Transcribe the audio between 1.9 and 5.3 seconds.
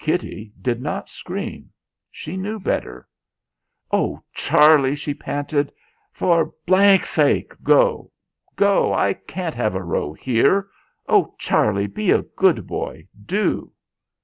She knew better. "Oh Charlie!" she